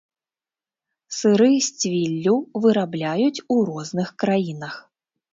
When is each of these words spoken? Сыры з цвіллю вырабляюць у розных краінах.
Сыры 1.17 1.49
з 1.65 1.81
цвіллю 1.81 2.33
вырабляюць 2.63 3.43
у 3.57 3.57
розных 3.69 4.09
краінах. 4.23 4.75